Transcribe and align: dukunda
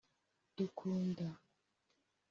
dukunda 0.57 1.27